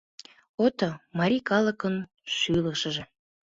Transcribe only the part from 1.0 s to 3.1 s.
марий калыкын шӱлышыжӧ.